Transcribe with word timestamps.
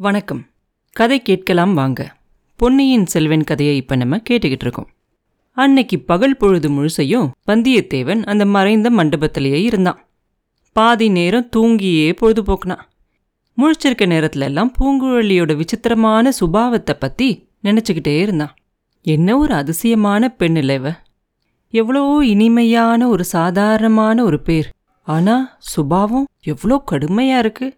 வணக்கம். 0.00 0.40
கதை 0.96 1.22
கேட்கலாம் 1.22 1.74
வாங்க. 1.74 2.16
பொன்னியின் 2.56 3.06
செல்வன் 3.06 3.44
கதையை 3.44 3.76
இப்போ 3.76 3.96
நம்ம 3.96 4.16
கேட்டுக்கிட்டு 4.16 4.64
இருக்கோம். 4.66 4.88
அன்னைக்கு 5.56 6.00
பகல் 6.00 6.36
பொழுது 6.36 6.68
முழுசையும் 6.70 7.28
வந்தியத்தேவன் 7.46 8.22
அந்த 8.24 8.44
மறைந்த 8.44 8.90
மண்டபத்திலேயே 8.90 9.60
இருந்தான். 9.62 10.00
பாதி 10.72 11.08
நேரம் 11.08 11.48
தூங்கியே 11.56 12.08
பொழுதுபோக்குனான். 12.20 12.82
முழிச்சிருக்க 13.58 14.06
நேரத்துல 14.06 14.40
எல்லாம் 14.40 14.72
பூங்குழலியோட 14.78 15.56
விசித்திரமான 15.56 16.32
சுபாவத்தை 16.40 16.96
பற்றி 16.98 17.48
நினச்சிக்கிட்டே 17.62 18.16
இருந்தான். 18.20 18.54
என்ன 19.02 19.38
ஒரு 19.38 19.54
அதிசயமான 19.54 20.28
பெண் 20.28 20.56
இல்லைவ 20.56 20.92
எவ்வளோ 21.70 22.24
இனிமையான 22.24 23.08
ஒரு 23.08 23.24
சாதாரணமான 23.24 24.24
ஒரு 24.24 24.40
பேர். 24.40 24.68
ஆனால் 25.02 25.46
சுபாவம் 25.58 26.28
எவ்வளோ 26.40 26.82
கடுமையாக 26.84 27.48
இருக்குது 27.48 27.76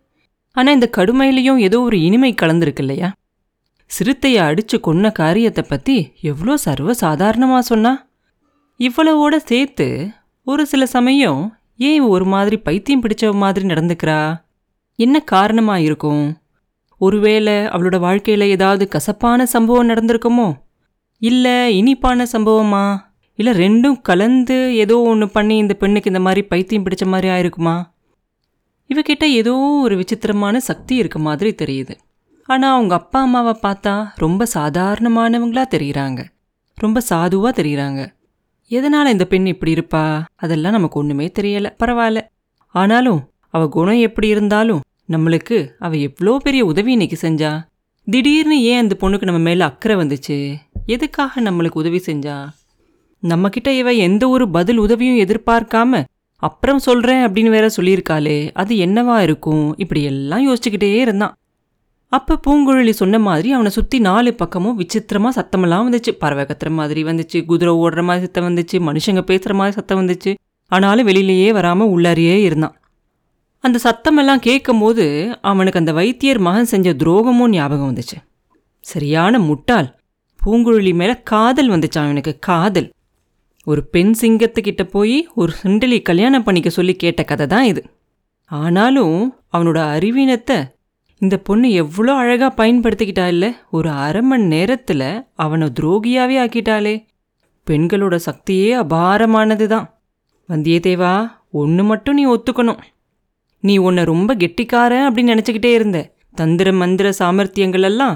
ஆனா 0.56 0.72
இந்த 0.72 0.90
கடுமையிலையும் 0.96 1.56
ஏதோ 1.56 1.80
ஒரு 1.80 2.00
இனிமை 2.00 2.34
கலந்துருக்கு 2.42 2.78
இல்லையா? 2.78 3.12
சிறுத்தையை 3.90 4.42
அடிச்சு 4.42 4.76
கொன்ன 4.76 5.12
காரியத்தை 5.12 5.64
பத்தி 5.68 5.96
எவ்வளோ 6.20 6.56
சர்வ 6.56 6.92
சாதாரணமா 7.00 7.58
சொன்னா? 7.58 8.08
இவ்வளவோட 8.80 9.36
சேர்த்து 9.36 10.08
ஒரு 10.44 10.66
சில 10.66 10.86
சமயம் 10.86 11.58
ஏன் 11.76 12.00
ஒரு 12.00 12.24
மாதிரி 12.24 12.56
பைத்தியம் 12.56 13.02
பிடிச்ச 13.02 13.34
மாதிரி 13.34 13.66
நடந்துக்கிறா? 13.66 14.44
என்ன 14.98 15.20
காரணமா 15.20 15.78
இருக்கும்? 15.78 16.24
ஒருவேளை 17.00 17.52
அவளோட 17.52 17.96
வாழ்க்கையில 18.08 18.48
ஏதாவது 18.48 18.88
கசப்பான 18.88 19.46
சம்பவம் 19.46 19.88
நடந்திருக்குமோ? 19.88 20.48
இல்ல 21.22 21.70
இனிப்பான 21.70 22.26
சம்பவமா? 22.32 22.84
இல்ல 23.38 23.52
ரெண்டும் 23.52 24.00
கலந்து 24.02 24.76
ஏதோ 24.76 25.00
ஒன்று 25.00 25.28
பண்ணி 25.28 25.56
இந்த 25.56 25.74
பெண்ணுக்கு 25.74 26.10
இந்த 26.10 26.22
மாதிரி 26.22 26.42
பைத்தியம் 26.42 26.84
பிடிச்ச 26.84 27.06
மாதிரி 27.06 27.28
ஆயிருக்குமா? 27.28 27.76
இவகிட்ட 28.90 29.24
ஏதோ 29.24 29.54
ஒரு 29.54 29.96
விசித்திரமான 29.96 30.60
சக்தி 30.60 30.94
இருக்க 30.96 31.18
மாதிரி 31.18 31.50
தெரியுது. 31.62 31.94
ஆனால் 32.48 32.74
அவங்க 32.74 32.94
அப்பா 32.94 33.20
அம்மாவை 33.20 33.54
பார்த்தா 33.62 34.08
ரொம்ப 34.16 34.46
சாதாரணமானவங்களா 34.54 35.64
தெரிகிறாங்க 35.70 36.24
ரொம்ப 36.74 37.00
சாதுவாக 37.00 37.62
தெரிகிறாங்க 37.62 38.14
எதனால் 38.70 39.10
இந்த 39.10 39.24
பெண் 39.24 39.46
இப்படி 39.46 39.72
இருப்பா? 39.72 40.22
அதெல்லாம் 40.34 40.72
நமக்கு 40.72 40.98
ஒன்றுமே 40.98 41.32
தெரியலை. 41.38 41.70
பரவாயில்ல. 41.78 42.20
ஆனாலும் 42.74 43.20
அவள் 43.48 43.68
குணம் 43.68 43.98
எப்படி 43.98 44.28
இருந்தாலும் 44.28 44.80
நம்மளுக்கு 45.08 45.68
அவள் 45.78 45.98
எவ்வளோ 45.98 46.38
பெரிய 46.38 46.64
உதவி 46.64 46.92
இன்னைக்கு 46.92 47.28
செஞ்சா? 47.28 47.62
திடீர்னு 48.04 48.62
ஏன் 48.62 48.78
அந்த 48.78 48.96
பொண்ணுக்கு 49.00 49.24
நம்ம 49.24 49.40
மேலே 49.40 49.60
அக்கறை 49.60 49.96
வந்துச்சு? 49.96 50.56
எதுக்காக 50.86 51.40
நம்மளுக்கு 51.40 51.80
உதவி 51.82 52.02
செஞ்சா? 52.06 52.48
நம்மக்கிட்ட 53.22 53.68
இவ 53.68 53.92
எந்த 53.92 54.28
ஒரு 54.28 54.50
பதில் 54.50 54.76
உதவியும் 54.76 55.28
எதிர்பார்க்காம 55.28 56.04
அப்புறம் 56.36 56.78
சொல்கிறேன் 56.78 57.22
அப்படின்னு 57.26 57.48
வேற 57.48 57.66
சொல்லியிருக்காளே 57.76 58.50
அது 58.52 58.74
என்னவா 58.76 59.18
இருக்கும்? 59.18 59.76
இப்படி 59.76 60.02
எல்லாம் 60.02 60.44
யோசிச்சுக்கிட்டே 60.48 60.94
இருந்தான். 60.96 61.34
அப்போ 62.08 62.34
பூங்குழலி 62.46 62.90
சொன்ன 62.90 63.18
மாதிரி 63.18 63.52
அவனை 63.52 63.70
சுற்றி 63.70 63.98
நாலு 63.98 64.34
பக்கமும் 64.34 64.76
விசித்திரமாக 64.78 65.32
சத்தமெல்லாம் 65.40 65.86
வந்துச்சு. 65.86 66.10
பறவை 66.10 66.44
கத்துற 66.44 66.70
மாதிரி 66.70 67.04
வந்துச்சு 67.04 67.44
குதிரை 67.44 67.72
ஓடுற 67.74 68.02
மாதிரி 68.02 68.24
சத்தம் 68.26 68.48
வந்துச்சு 68.48 68.76
மனுஷங்க 68.88 69.20
பேசுகிற 69.20 69.54
மாதிரி 69.54 69.76
சத்தம் 69.76 70.00
வந்துச்சு. 70.00 70.34
ஆனாலும் 70.66 71.08
வெளியிலேயே 71.08 71.52
வராமல் 71.52 71.88
உள்ளாரியே 71.88 72.36
இருந்தான். 72.42 72.76
அந்த 73.60 73.78
சத்தமெல்லாம் 73.84 74.38
கேட்கும்போது 74.38 75.38
அவனுக்கு 75.42 75.78
அந்த 75.78 75.92
வைத்தியர் 75.92 76.38
மகன் 76.38 76.64
செஞ்ச 76.64 76.92
துரோகமும் 76.92 77.48
ஞாபகம் 77.48 77.94
வந்துச்சு. 77.94 78.16
சரியான 78.80 79.38
முட்டாள். 79.38 79.88
பூங்குழலி 80.40 80.94
மேலே 80.94 81.14
காதல் 81.24 81.70
வந்துச்சான் 81.70 82.08
அவனுக்கு 82.08 82.38
காதல். 82.38 82.88
ஒரு 83.66 83.80
பெண் 83.94 84.12
சிங்கத்துக்கிட்ட 84.20 84.82
போய் 84.94 85.16
ஒரு 85.34 85.52
சுண்டலி 85.62 85.98
கல்யாணம் 86.02 86.42
பண்ணிக்க 86.42 86.70
சொல்லி 86.70 86.94
கேட்ட 86.94 87.22
கதை 87.22 87.46
தான் 87.46 87.64
இது. 87.64 87.82
ஆனாலும் 88.50 89.16
அவனோட 89.56 89.78
அறிவீனத்தை 89.96 90.58
இந்த 91.20 91.36
பொண்ணு 91.38 91.68
எவ்வளோ 91.82 92.12
அழகாக 92.22 92.52
பயன்படுத்திக்கிட்டா 92.60 93.26
இல்லை? 93.26 93.48
ஒரு 93.70 93.88
அரை 94.06 94.22
மணி 94.22 94.44
நேரத்தில் 94.44 95.04
அவனை 95.34 95.66
துரோகியாவே 95.78 96.36
ஆக்கிட்டாளே. 96.42 96.94
பெண்களோட 97.66 98.16
சக்தியே 98.26 98.68
அபாரமானது 98.82 99.66
தான். 99.66 99.86
வந்தியத்தேவா 100.48 101.14
ஒன்று 101.62 101.84
மட்டும் 101.84 102.18
நீ 102.18 102.24
ஒத்துக்கணும். 102.26 102.82
நீ 103.62 103.76
உன்னை 103.86 104.04
ரொம்ப 104.04 104.30
கெட்டிக்காரன் 104.34 105.06
அப்படின்னு 105.08 105.34
நினச்சிக்கிட்டே 105.34 105.72
இருந்த. 105.78 106.00
தந்திர 106.34 106.68
மந்திர 106.72 107.08
சாமர்த்தியங்கள் 107.18 107.86
எல்லாம் 107.90 108.14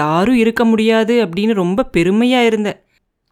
யாரும் 0.00 0.36
இருக்க 0.36 0.64
முடியாது 0.64 1.14
அப்படின்னு 1.24 1.54
ரொம்ப 1.62 1.86
பெருமையாக 1.96 2.46
இருந்த. 2.46 2.70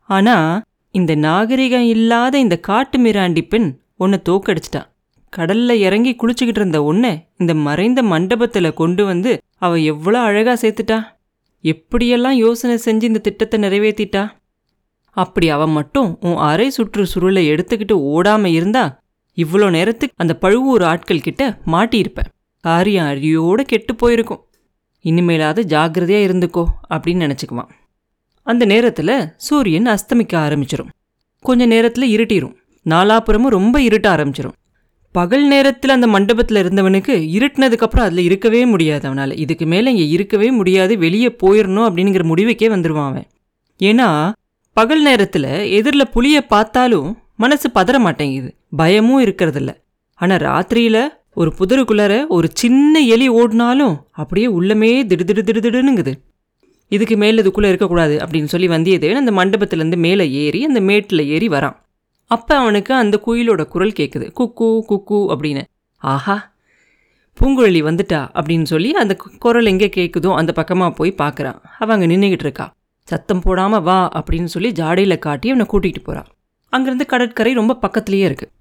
ஆனால் 0.09 0.63
இந்த 0.95 1.13
நாகரிகம் 1.27 1.87
இல்லாத 1.95 2.35
இந்த 2.39 2.57
காட்டு 2.69 2.97
மிராண்டி 3.05 3.43
பெண் 3.53 3.69
உன்னை 4.03 4.19
தோக்கடிச்சிட்டா. 4.29 4.83
கடல்ல 5.33 5.73
இறங்கி 5.87 6.13
குளிச்சுக்கிட்டு 6.21 6.61
இருந்த 6.61 6.79
உன்னை 6.83 7.13
இந்த 7.41 7.53
மறைந்த 7.67 8.01
மண்டபத்தில் 8.13 8.79
கொண்டு 8.81 9.03
வந்து 9.11 9.31
அவ 9.67 9.79
எவ்வளோ 9.93 10.19
அழகா 10.29 10.55
சேர்த்துட்டா. 10.63 10.99
எப்படியெல்லாம் 11.65 12.37
யோசனை 12.45 12.77
செஞ்சு 12.87 13.05
இந்த 13.11 13.23
திட்டத்தை 13.29 13.59
நிறைவேற்றிட்டா 13.65 14.23
அப்படி 15.17 15.47
அவன் 15.57 15.75
மட்டும் 15.79 16.09
உன் 16.29 16.39
அரை 16.51 16.69
சுற்று 16.71 17.03
சுருளை 17.15 17.43
எடுத்துக்கிட்டு 17.55 17.97
ஓடாம 18.15 18.51
இருந்தா 18.59 18.85
இவ்வளோ 19.37 19.67
நேரத்துக்கு 19.77 20.21
அந்த 20.23 20.35
பழுவூர் 20.45 20.85
ஆட்கள் 20.93 21.27
கிட்ட 21.27 21.43
மாட்டியிருப்பேன் 21.75 22.31
காரியம் 22.65 23.09
அரியோடு 23.13 23.63
கெட்டு 23.73 23.93
போயிருக்கும். 23.95 24.43
இனிமேலாவது 25.05 25.63
ஜாகிரதையாக 25.73 26.27
இருந்துக்கோ 26.29 26.65
அப்படின்னு 26.95 27.25
நினச்சிக்குவான். 27.27 27.71
அந்த 28.47 28.65
நேரத்தில் 28.65 29.15
சூரியன் 29.37 29.87
அஸ்தமிக்க 29.87 30.35
ஆரம்பிச்சிடும் 30.47 30.91
கொஞ்ச 31.45 31.67
நேரத்தில் 31.67 32.07
இருட்டிடும் 32.17 32.57
நாலாப்புறமும் 32.87 33.55
ரொம்ப 33.57 33.81
இருட்ட 33.81 34.07
ஆரம்பிச்சிடும் 34.17 34.57
பகல் 35.15 35.47
நேரத்தில் 35.47 35.91
அந்த 35.91 36.07
மண்டபத்தில் 36.07 36.61
இருந்தவனுக்கு 36.63 37.15
இருட்டினதுக்கப்புறம் 37.37 38.07
அதில் 38.07 38.19
இருக்கவே 38.19 38.65
முடியாது 38.65 39.07
அவனால். 39.07 39.37
இதுக்கு 39.37 39.67
மேலே 39.67 39.91
இங்கே 39.91 40.09
இருக்கவே 40.09 40.51
முடியாது. 40.51 40.99
வெளியே 40.99 41.37
போயிடணும் 41.43 41.87
அப்படிங்கிற 41.89 42.23
முடிவுக்கே 42.23 42.69
வந்துடுவான் 42.69 43.09
அவன். 43.09 43.27
ஏன்னா 43.81 44.33
பகல் 44.77 45.03
நேரத்தில் 45.03 45.51
எதிரில் 45.71 46.13
புளியை 46.15 46.41
பார்த்தாலும் 46.49 47.09
மனசு 47.37 47.69
பதற 47.75 47.99
மாட்டேங்குது. 47.99 48.51
பயமும் 48.77 49.25
இருக்கிறதில்ல. 49.25 49.73
ஆனால் 50.21 50.39
ராத்திரியில் 50.39 51.03
ஒரு 51.35 51.51
புதருக்குள்ளார 51.59 52.15
ஒரு 52.29 52.49
சின்ன 52.53 53.01
எலி 53.01 53.29
ஓடினாலும் 53.29 53.95
அப்படியே 54.11 54.47
உள்ளமே 54.47 54.93
திடுதிடு 55.11 55.43
திடுதிடுனுங்குது 55.49 56.13
இதுக்கு 56.95 57.17
மேல் 57.23 57.41
இதுக்குள்ளே 57.43 57.69
இருக்கக்கூடாது 57.73 58.15
அப்படின்னு 58.25 58.53
சொல்லி 58.53 58.69
வந்தியத்தேவன் 58.75 59.23
அந்த 59.23 59.33
மண்டபத்திலேருந்து 59.39 59.99
மேலே 60.07 60.25
ஏறி 60.45 60.61
அந்த 60.69 60.81
மேட்டில் 60.89 61.23
ஏறி 61.35 61.49
வரான். 61.55 61.77
அப்போ 62.31 62.55
அவனுக்கு 62.63 62.93
அந்த 63.03 63.17
குயிலோட 63.27 63.63
குரல் 63.75 63.99
கேட்குது 63.99 64.27
குக்கு 64.39 64.69
குக்கு 64.91 65.21
அப்படின்னு. 65.35 65.63
ஆஹா 66.03 66.37
பூங்குழலி 67.39 67.81
வந்துட்டா 67.89 68.21
அப்படின்னு 68.39 68.67
சொல்லி 68.73 68.91
அந்த 69.03 69.15
குரல் 69.45 69.71
எங்கே 69.71 69.89
கேட்குதோ 69.97 70.31
அந்த 70.41 70.51
பக்கமாக 70.59 70.93
போய் 70.99 71.13
பார்க்குறான் 71.23 71.59
அவன் 71.83 71.95
அங்கே 71.97 72.09
நின்றுக்கிட்டு 72.13 72.47
இருக்கா. 72.47 72.67
சத்தம் 73.09 73.43
போடாமல் 73.45 73.85
வா 73.87 73.99
அப்படின்னு 74.19 74.51
சொல்லி 74.55 74.71
ஜாடையில் 74.81 75.23
காட்டி 75.27 75.51
அவனை 75.53 75.67
கூட்டிகிட்டு 75.73 76.03
போகிறான் 76.09 76.29
அங்கேருந்து 76.73 77.07
கடற்கரை 77.13 77.53
ரொம்ப 77.61 77.79
பக்கத்துலேயே 77.85 78.27
இருக்குது 78.31 78.53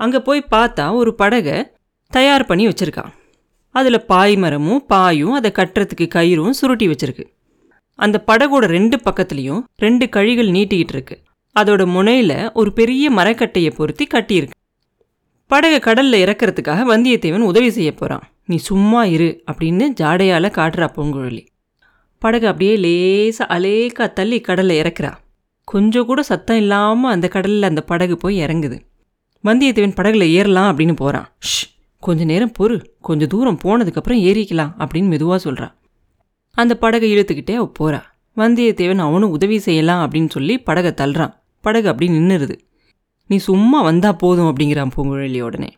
அங்கே 0.00 0.18
போய் 0.28 0.40
பார்த்தா 0.54 0.86
ஒரு 1.00 1.10
படகை 1.20 1.58
தயார் 2.12 2.48
பண்ணி 2.48 2.64
வச்சிருக்கான். 2.68 3.12
அதில் 3.74 4.06
பாய் 4.10 4.34
மரமும் 4.42 4.82
பாயும் 4.92 5.36
அதை 5.38 5.50
கட்டுறதுக்கு 5.58 6.06
கயிறும் 6.16 6.56
சுருட்டி 6.58 6.86
வச்சுருக்கு. 6.88 7.24
அந்த 7.94 8.24
படகோட 8.26 8.64
ரெண்டு 8.66 9.00
பக்கத்துலேயும் 9.04 9.62
ரெண்டு 9.76 10.08
கழிகள் 10.08 10.48
நீட்டிக்கிட்டு 10.48 10.94
இருக்கு 10.96 11.22
அதோட 11.60 11.82
முனையில 11.96 12.52
ஒரு 12.52 12.72
பெரிய 12.72 13.12
மரக்கட்டையை 13.12 13.74
பொருத்தி 13.74 14.06
கட்டியிருக்கு. 14.06 14.50
படகை 15.46 15.78
கடல்ல 15.78 16.16
இறக்கறதுக்காக 16.16 16.84
வந்தியத்தேவன் 16.92 17.40
உதவி 17.40 17.70
செய்ய 17.70 17.94
போறான். 17.94 18.22
நீ 18.46 18.56
சும்மா 18.56 19.04
இரு 19.04 19.42
அப்படின்னு 19.52 19.84
ஜாடையால 20.00 20.50
காட்டுறா 20.50 20.88
பூங்குழலி. 20.96 21.46
படகு 22.18 22.46
அப்படியே 22.46 22.76
லேசா 22.76 23.42
அலேக்கா 23.42 24.12
தள்ளி 24.12 24.40
கடல்ல 24.40 24.74
இறக்குறா. 24.82 25.12
கொஞ்சம் 25.64 26.06
கூட 26.06 26.22
சத்தம் 26.22 26.56
இல்லாம 26.56 27.10
அந்த 27.10 27.30
கடல்ல 27.32 27.62
அந்த 27.62 27.80
படகு 27.80 28.16
போய் 28.16 28.38
இறங்குது. 28.38 28.80
வந்தியத்தேவன் 29.44 29.96
படகுல 29.96 30.28
ஏறலாம் 30.28 30.78
அப்படின்னு 30.78 30.96
போறான். 30.96 31.28
ஷ் 31.38 31.64
கொஞ்ச 32.00 32.24
நேரம் 32.24 32.52
பொறு. 32.58 32.84
கொஞ்சம் 33.00 33.28
தூரம் 33.28 33.58
போனதுக்கப்புறம் 33.64 34.22
ஏறிக்கலாம் 34.28 34.74
அப்படின்னு 34.78 35.06
மெதுவாக 35.06 35.38
சொல்கிறான் 35.38 35.76
அந்த 36.54 36.72
படகை 36.76 37.08
இழுத்துக்கிட்டே 37.14 37.54
அவ 37.54 37.66
போறா. 37.78 38.00
வந்தியத்தேவன் 38.36 38.98
அவனும் 38.98 39.30
உதவி 39.30 39.58
செய்யலாம் 39.58 40.02
அப்படின்னு 40.04 40.30
சொல்லி 40.30 40.58
படகை 40.58 40.92
தள்ளுறான். 40.96 41.34
படகு 41.60 41.88
அப்படி 41.88 42.10
நின்னுருது. 42.10 42.56
நீ 43.26 43.36
சும்மா 43.36 43.82
வந்தா 43.82 44.12
போதும் 44.12 44.48
அப்படிங்கிறான் 44.50 44.94
பூங்குழலி 44.96 45.40
உடனே. 45.40 45.70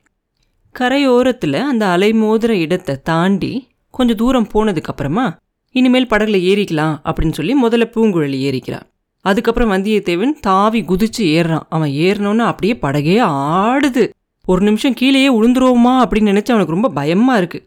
கரையோரத்தில் 0.75 1.59
அந்த 1.61 1.85
அலை 1.87 2.13
மோதுற 2.13 2.49
இடத்தை 2.49 2.95
தாண்டி 3.03 3.53
கொஞ்சம் 3.91 4.17
தூரம் 4.17 4.49
போனதுக்கப்புறமா 4.55 5.27
இனிமேல் 5.75 6.07
படகுல 6.07 6.39
ஏறிக்கலாம் 6.51 6.95
அப்படின்னு 7.05 7.33
சொல்லி 7.33 7.55
முதல்ல 7.65 7.87
பூங்குழலி 7.95 8.39
ஏறிக்கிறான் 8.49 8.87
அதுக்கப்புறம் 9.25 9.73
வந்தியத்தேவன் 9.73 10.33
தாவி 10.41 10.81
குதிச்சு 10.83 11.23
ஏறுறான். 11.37 11.67
அவன் 11.69 11.91
ஏறினோன்னு 11.91 12.45
அப்படியே 12.51 12.75
படகே 12.83 13.17
ஆடுது. 13.27 14.05
ஒரு 14.45 14.61
நிமிஷம் 14.63 14.95
கீழேயே 14.95 15.31
உளுந்துருவோமா 15.33 15.95
அப்படின்னு 16.03 16.33
நினச்சி 16.33 16.53
அவனுக்கு 16.53 16.77
ரொம்ப 16.77 16.89
பயமாக 16.89 17.41
இருக்குது 17.43 17.67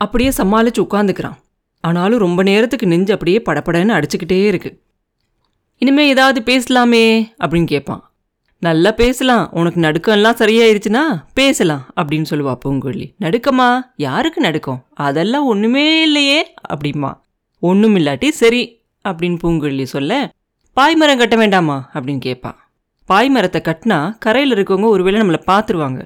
அப்படியே 0.00 0.30
சமாளித்து 0.30 0.82
உட்காந்துக்கிறான். 0.82 1.36
ஆனாலும் 1.86 2.22
ரொம்ப 2.26 2.40
நேரத்துக்கு 2.42 2.86
நெஞ்சு 2.86 3.12
அப்படியே 3.12 3.38
படப்படன்னு 3.46 3.96
அடிச்சுக்கிட்டே 3.96 4.40
இருக்கு. 4.46 4.70
இனிமே 5.82 6.04
ஏதாவது 6.08 6.40
பேசலாமே 6.50 7.04
அப்படின்னு 7.40 7.70
கேட்பான் 7.72 8.02
நல்லா 8.62 8.90
பேசலாம். 9.00 9.44
உனக்கு 9.52 9.80
நடுக்கம்லாம் 9.80 10.38
சரியாயிருச்சுன்னா 10.42 11.02
பேசலாம் 11.34 11.82
அப்படின்னு 11.96 12.26
சொல்லுவா 12.30 12.54
பூங்குழி 12.64 13.06
நடுக்கமா? 13.24 13.68
யாருக்கு 13.96 14.40
நடுக்கம்? 14.40 14.80
அதெல்லாம் 15.06 15.46
ஒன்றுமே 15.46 15.84
இல்லையே 16.02 16.40
அப்படிமா 16.74 17.10
ஒன்றும் 17.60 17.96
இல்லாட்டி 17.96 18.28
சரி 18.42 18.62
அப்படின்னு 19.08 19.38
பூங்குழி 19.42 19.86
சொல்ல 19.94 20.12
பாய்மரம் 20.76 21.20
கட்ட 21.22 21.36
வேண்டாமா? 21.36 21.76
அப்படின்னு 21.94 22.24
கேட்பான் 22.28 22.58
பாய்மரத்தை 23.08 23.60
கட்டினா 23.68 23.98
கரையில் 24.18 24.54
இருக்கவங்க 24.56 24.88
ஒருவேளை 24.94 25.20
நம்மளை 25.20 25.40
பார்த்துருவாங்க. 25.46 26.00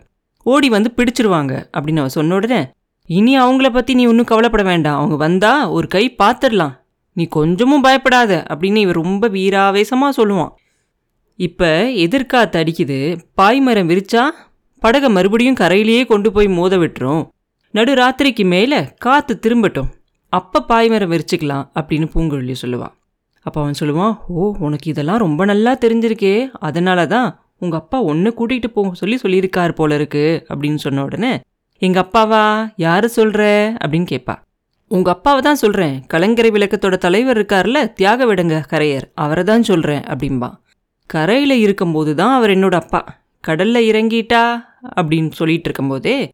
ஓடி 0.47 0.69
வந்து 0.69 0.91
பிடிச்சிருவாங்க 0.97 1.53
அப்படின்னு 1.77 2.03
அவன் 2.03 2.17
சொன்ன 2.19 2.35
உடனே 2.35 2.61
இனி 3.09 3.33
அவங்கள 3.39 3.69
பற்றி 3.73 3.93
நீ 3.99 4.05
ஒன்றும் 4.07 4.29
கவலைப்பட 4.31 4.63
வேண்டாம். 4.63 4.99
அவங்க 4.99 5.17
வந்தா 5.17 5.53
ஒரு 5.77 5.87
கை 5.95 6.05
பார்த்துடலாம். 6.23 6.75
நீ 7.17 7.25
கொஞ்சமும் 7.39 7.85
பயப்படாத 7.87 8.33
அப்படின்னு 8.53 8.83
இவன் 8.85 8.99
ரொம்ப 9.03 9.29
வீராவேசமாக 9.37 10.13
சொல்லுவான். 10.19 10.53
இப்போ 11.39 11.71
எதிர்காத்து 12.05 12.59
அடிக்குது. 12.63 12.99
பாய்மரம் 13.41 13.91
விரிச்சா 13.91 14.25
படகை 14.83 15.09
மறுபடியும் 15.17 15.59
கரையிலேயே 15.63 16.03
கொண்டு 16.13 16.29
போய் 16.33 16.49
மோத 16.59 16.77
விட்டுரும். 16.83 17.25
நடு 17.75 17.93
ராத்திரிக்கு 17.95 18.45
மேலே 18.55 18.79
காற்று 19.05 19.35
திரும்பட்டும். 19.45 19.91
அப்போ 20.33 20.59
பாய்மரம் 20.71 21.13
விரிச்சுக்கலாம் 21.13 21.67
அப்படின்னு 21.79 22.07
பூங்குழலி 22.15 22.57
சொல்லுவாள் 22.63 22.95
அப்போ 23.47 23.59
அவன் 23.63 23.79
சொல்லுவான் 23.81 24.15
ஓ 24.41 24.47
உனக்கு 24.67 24.87
இதெல்லாம் 24.91 25.23
ரொம்ப 25.25 25.45
நல்லா 25.51 25.73
தெரிஞ்சிருக்கே. 25.85 26.35
அதனால 26.69 27.07
தான் 27.15 27.29
உங்கள் 27.63 27.81
அப்பா 27.83 27.99
ஒன்று 28.11 28.31
கூட்டிகிட்டு 28.39 28.69
போக 28.75 28.93
சொல்லி 29.01 29.17
சொல்லியிருக்கார் 29.23 29.79
போல 29.79 29.95
இருக்கு. 30.01 30.25
அப்படின்னு 30.53 30.81
சொன்ன 30.85 31.03
உடனே 31.09 31.33
எங்கள் 31.83 32.03
அப்பாவா 32.03 32.73
யார் 32.77 33.09
சொல்கிற 33.09 33.75
அப்படின்னு 33.81 34.09
கேட்பா 34.11 34.35
உங்கள் 34.91 35.13
அப்பாவை 35.13 35.43
தான் 35.43 35.55
சொல்கிறேன் 35.55 36.05
கலங்கரை 36.07 36.51
விளக்கத்தோட 36.51 36.97
தலைவர் 36.97 37.37
இருக்கார்ல 37.37 37.93
தியாக 37.93 38.27
விடங்க 38.27 38.65
கரையர். 38.71 39.07
அவரை 39.15 39.45
தான் 39.45 39.63
சொல்கிறேன் 39.63 40.03
அப்படின்பா 40.03 40.51
கரையில் 41.07 41.51
இருக்கும்போது 41.51 42.15
தான் 42.15 42.35
அவர் 42.35 42.51
என்னோட 42.51 42.75
அப்பா. 42.75 43.01
கடலில் 43.41 43.89
இறங்கிட்டா 43.93 44.43
அப்படின்னு 44.97 45.31
சொல்லிட்டு 45.31 45.65
இருக்கும்போதே 45.65 46.33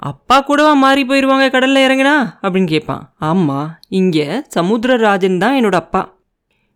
அப்பா 0.00 0.40
கூடவா 0.40 0.72
மாறி 0.72 1.04
போயிடுவாங்க 1.04 1.50
கடலில் 1.50 1.88
இறங்கினா? 1.88 2.14
அப்படின்னு 2.42 2.66
கேட்பான் 2.66 3.12
ஆமாம் 3.18 3.78
இங்கே 3.88 4.42
சமுத்திரராஜன் 4.54 5.38
தான் 5.38 5.64
என்னோட 5.64 5.74
அப்பா. 5.74 6.02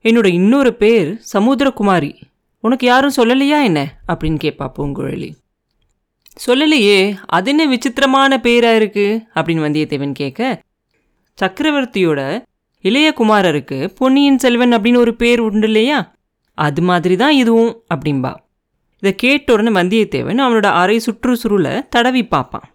என்னோட 0.05 0.27
இன்னொரு 0.27 0.75
பேர் 0.75 1.21
சமுத்திரகுமாரி. 1.33 2.13
உனக்கு 2.61 2.87
யாரும் 2.87 3.17
சொல்லலையா 3.17 3.63
என்ன? 3.63 3.81
அப்படின்னு 4.09 4.39
கேட்பா 4.43 4.69
பூங்குழலி. 4.79 5.31
சொல்லலையே 6.47 7.17
அது 7.27 7.51
என்ன 7.51 7.67
விசித்திரமான 7.67 8.41
பேராக 8.41 8.79
இருக்குது 8.79 9.25
அப்படின்னு 9.35 9.65
வந்தியத்தேவன் 9.67 10.13
கேட்க 10.13 10.63
சக்கரவர்த்தியோட 11.43 12.45
இளைய 12.81 13.15
குமாரருக்கு 13.17 13.91
பொன்னியின் 13.97 14.39
செல்வன் 14.39 14.73
அப்படின்னு 14.73 14.97
ஒரு 14.97 15.17
பேர் 15.17 15.41
உண்டு 15.41 15.67
இல்லையா? 15.67 16.15
அது 16.55 16.83
மாதிரி 16.83 17.17
தான் 17.17 17.31
இதுவும் 17.31 17.83
அப்படின்பா 17.95 18.35
இதை 18.99 19.15
கேட்ட 19.15 19.53
உடனே 19.53 19.71
வந்தியத்தேவன் 19.81 20.43
அவனோட 20.45 20.67
அரை 20.67 21.01
சுற்றுச்சுருளை 21.07 21.89
தடவி 21.89 22.27
பார்ப்பான். 22.27 22.71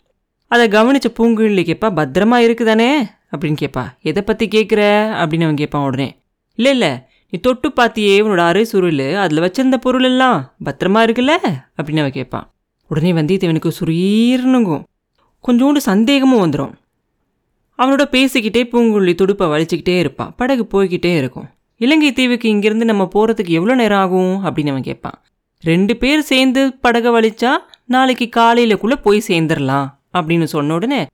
அதை 0.47 0.67
கவனிச்ச 0.67 1.05
பூங்குழலி 1.19 1.63
கேட்பா 1.65 1.89
பத்திரமா 1.99 2.37
இருக்குதானே? 2.45 3.07
அப்படின்னு 3.31 3.57
கேட்பா 3.61 3.85
எதை 4.01 4.23
பற்றி 4.23 4.47
கேட்குற 4.47 4.81
அப்படின்னு 5.21 5.43
அவன் 5.43 5.55
கேட்பான் 5.55 5.85
உடனே 5.85 6.21
இல்லை 6.55 6.71
இல்லை 6.71 7.03
நீ 7.29 7.39
தொட்டு 7.39 7.69
பார்த்தியே 7.69 8.15
உன்னோட 8.25 8.37
அரை 8.37 8.63
சுருள் 8.63 9.15
அதில் 9.15 9.39
வச்சிருந்த 9.39 9.75
பொருள் 9.75 10.03
எல்லாம் 10.03 10.55
பத்திரமா 10.65 11.01
இருக்குல்ல? 11.07 11.33
அப்படின்னு 11.77 11.99
அவன் 11.99 12.11
கேட்பான் 12.11 12.54
உடனே 12.87 13.11
வந்தியத்தேவனுக்கு 13.11 13.71
சுரீர்னுங்கும். 13.79 14.83
கொஞ்சோண்டு 15.47 15.77
சந்தேகமும் 15.77 16.51
வந்துடும் 16.51 16.73
அவனோட 17.77 18.03
பேசிக்கிட்டே 18.11 18.61
பூங்குழலி 18.71 19.15
துடுப்பை 19.15 19.47
வலிச்சுக்கிட்டே 19.47 19.99
இருப்பான். 19.99 20.33
படகு 20.35 20.67
போய்கிட்டே 20.73 21.17
இருக்கும். 21.17 21.47
இலங்கை 21.77 22.13
தீவுக்கு 22.13 22.49
இங்கிருந்து 22.49 22.85
நம்ம 22.85 23.09
போகிறதுக்கு 23.15 23.47
எவ்வளோ 23.47 23.75
நேரம் 23.75 23.99
ஆகும்? 23.99 24.45
அப்படின்னு 24.45 24.69
அவன் 24.69 24.81
கேட்பான். 24.81 25.21
ரெண்டு 25.61 25.97
பேர் 25.97 26.21
சேர்ந்து 26.21 26.73
படகை 26.73 27.11
வலிச்சா 27.11 27.51
நாளைக்கு 27.85 28.29
காலையிலக்குள்ளே 28.35 29.01
போய் 29.01 29.23
சேர்ந்துடலாம் 29.27 29.93
அப்படின்னு 30.13 30.43
சொன்ன 30.43 30.73
உடனே 30.73 31.05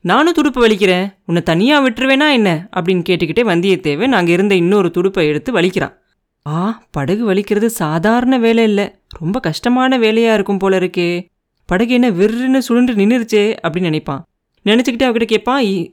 நானும் 0.00 0.32
துடுப்பு 0.32 0.66
வலிக்கிறேன். 0.66 1.14
உன்னை 1.26 1.42
தனியாக 1.42 1.90
விட்டுருவேனா 1.90 2.32
என்ன? 2.32 2.68
அப்படின்னு 2.76 3.04
கேட்டுக்கிட்டே 3.08 3.42
வந்தியத்தேவன் 3.42 4.12
அங்கே 4.12 4.32
இருந்த 4.32 4.54
இன்னொரு 4.54 4.90
துடுப்பை 4.90 5.26
எடுத்து 5.26 5.60
வலிக்கிறான். 5.60 6.00
ஆ 6.46 6.82
படகு 6.90 7.34
வலிக்கிறது 7.34 7.66
சாதாரண 7.66 8.38
வேலை 8.38 8.64
இல்லை. 8.64 8.94
ரொம்ப 9.18 9.40
கஷ்டமான 9.40 9.98
வேலையாக 9.98 10.34
இருக்கும் 10.34 10.58
போல 10.58 10.78
இருக்கே. 10.78 11.28
படகு 11.66 11.92
என்ன 11.92 12.10
விருன்னு 12.10 12.58
சுழன்று 12.58 12.94
நின்றுச்சே 12.94 13.56
அப்படின்னு 13.62 13.80
நினைப்பான். 13.80 14.24
நினச்சிக்கிட்டு 14.64 15.04
அவகிட்ட 15.04 15.24
கேட்பான் 15.24 15.62
"இ- 15.62 15.92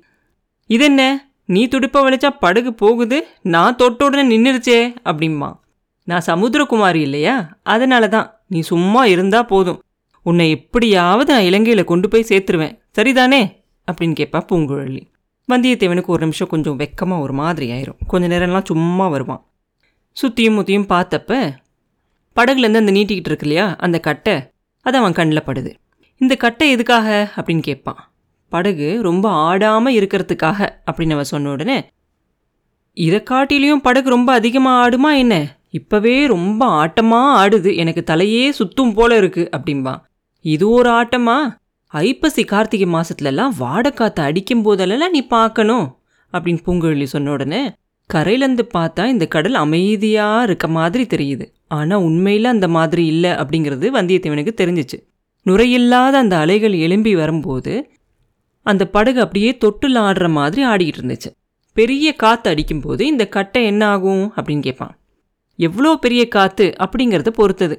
இது 0.66 0.84
என்ன 0.84 1.32
நீ 1.46 1.68
துடுப்பை 1.68 2.02
வலிச்சா 2.02 2.30
படகு 2.40 2.74
போகுது? 2.74 3.28
நான் 3.42 3.76
தொட்ட 3.76 4.06
உடனே 4.06 4.38
நின்றுச்சே 4.38 4.94
அப்படிம்மா 5.06 5.54
நான் 6.04 6.24
சமுத்திரகுமாரி 6.26 6.96
இல்லையா? 6.96 7.58
அதனால 7.64 8.08
தான் 8.08 8.40
நீ 8.48 8.60
சும்மா 8.60 9.06
இருந்தா 9.06 9.44
போதும். 9.44 9.84
உன்னை 10.24 10.50
எப்படியாவது 10.50 11.34
நான் 11.34 11.44
இலங்கையில் 11.44 11.84
கொண்டு 11.84 12.08
போய் 12.08 12.26
சேர்த்துருவேன். 12.30 12.80
சரிதானே? 12.98 13.56
அப்படின்னு 13.92 14.16
கேட்பா 14.20 14.46
பூங்குழலி. 14.52 15.02
வந்தியத்தேவனுக்கு 15.52 16.06
ஒரு 16.06 16.20
நிமிஷம் 16.20 16.48
கொஞ்சம் 16.48 16.80
வெக்கமாக 16.80 17.20
ஒரு 17.20 17.34
மாதிரி 17.34 17.72
ஆயிரும். 17.72 17.98
கொஞ்ச 18.08 18.28
நேரம்லாம் 18.28 18.66
சும்மா 18.66 19.08
வருவான். 19.08 19.49
சுற்றியும் 20.22 20.54
முத்தியும் 20.54 20.90
பார்த்தப்ப 20.90 21.58
படகுலேருந்து 22.36 22.82
அந்த 22.82 22.92
நீட்டிக்கிட்டு 22.92 23.30
இருக்கு 23.32 23.48
இல்லையா 23.48 23.76
அந்த 23.76 24.00
கட்டை 24.00 24.36
அது 24.82 24.98
அவன் 24.98 25.14
கண்ணில் 25.14 25.46
படுது. 25.46 25.72
இந்த 26.18 26.36
கட்டை 26.36 26.70
எதுக்காக? 26.70 27.32
அப்படின்னு 27.36 27.60
கேட்பான். 27.60 28.12
படகு 28.50 29.02
ரொம்ப 29.02 29.30
ஆடாமல் 29.30 29.94
இருக்கிறதுக்காக 29.94 30.70
அப்படின்னு 30.92 31.12
அவன் 31.12 31.24
சொன்ன 31.24 31.50
உடனே 31.50 31.90
இதை 32.94 33.24
காட்டிலையும் 33.30 33.82
படகு 33.82 34.10
ரொம்ப 34.10 34.34
அதிகமாக 34.34 34.90
ஆடுமா 34.90 35.18
என்ன? 35.18 35.58
இப்போவே 35.72 36.28
ரொம்ப 36.28 36.86
ஆட்டமாக 36.86 37.36
ஆடுது 37.42 37.76
எனக்கு 37.76 38.04
தலையே 38.14 38.50
சுத்தும் 38.50 38.94
போல 38.94 39.20
இருக்குது 39.20 39.52
அப்படிம்பான். 39.58 40.02
இது 40.42 40.70
ஒரு 40.70 40.90
ஆட்டமா? 40.90 41.38
ஐப்பசி 41.88 42.44
கார்த்திகை 42.44 42.88
மாதத்துலலாம் 42.94 43.54
வாடைக்காத்து 43.60 44.20
அடிக்கும் 44.20 44.62
போதெல்லாம் 44.62 45.10
நீ 45.10 45.22
பார்க்கணும் 45.28 45.98
அப்படின்னு 46.32 46.62
பூங்குழலி 46.66 47.04
சொன்ன 47.04 47.32
உடனே 47.32 47.62
கரையிலேருந்து 48.14 48.66
பார்த்தா 48.74 49.04
இந்த 49.06 49.26
கடல் 49.26 49.58
அமைதியாக 49.64 50.44
இருக்க 50.44 50.68
மாதிரி 50.78 51.04
தெரியுது. 51.14 51.46
ஆனால் 51.78 52.04
உண்மையில் 52.08 52.54
அந்த 52.54 52.68
மாதிரி 52.68 53.04
இல்லை 53.06 53.32
அப்படிங்கிறது 53.42 53.88
வந்தியத்தேவனுக்கு 53.98 54.54
தெரிஞ்சிச்சு. 54.62 54.98
நுரையில்லாத 55.46 56.16
அந்த 56.24 56.36
அலைகள் 56.38 56.76
எழும்பி 56.86 57.14
வரும்போது 57.16 57.74
அந்த 58.66 58.84
படகு 58.96 59.20
அப்படியே 59.20 59.52
தொட்டில் 59.58 60.00
ஆடுற 60.06 60.26
மாதிரி 60.30 60.62
ஆடிக்கிட்டு 60.66 61.02
இருந்துச்சு. 61.02 61.30
பெரிய 61.78 62.08
காற்று 62.14 62.48
அடிக்கும்போது 62.52 63.02
இந்த 63.06 63.26
கட்டை 63.28 63.62
என்ன 63.66 63.84
ஆகும் 63.88 64.26
அப்படின்னு 64.36 64.60
கேட்பான் 64.60 64.96
எவ்வளோ 65.60 65.92
பெரிய 65.96 66.22
காற்று 66.28 66.68
அப்படிங்கிறத 66.84 67.30
பொறுத்தது. 67.30 67.76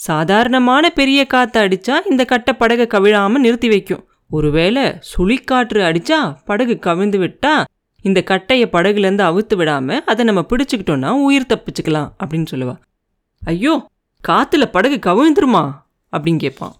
சாதாரணமான 0.00 0.84
பெரிய 0.90 1.20
காற்று 1.24 1.58
அடித்தா 1.60 1.96
இந்த 2.10 2.22
கட்டை 2.24 2.52
படகை 2.54 2.86
கவிழாமல் 2.86 3.44
நிறுத்தி 3.46 3.68
வைக்கும். 3.68 4.04
ஒருவேளை 4.30 4.84
சுழிக்காற்று 5.10 5.80
அடித்தா 5.88 6.18
படகு 6.44 6.74
கவிழ்ந்து 6.78 7.18
விட்டால் 7.18 7.66
இந்த 8.02 8.22
கட்டையை 8.22 8.68
படகுலேருந்து 8.72 9.22
அவுத்து 9.30 9.56
விடாமல் 9.56 10.04
அதை 10.04 10.24
நம்ம 10.24 10.40
பிடிச்சிக்கிட்டோன்னா 10.40 11.10
உயிர் 11.10 11.46
தப்பிச்சுக்கலாம் 11.48 12.10
அப்படின்னு 12.24 12.46
சொல்லுவா. 12.50 12.76
ஐயோ 13.44 13.88
காற்றுல 14.28 14.66
படகு 14.66 14.98
கவிழ்ந்துருமா? 14.98 15.72
அப்படின்னு 16.12 16.36
கேட்பான். 16.36 16.74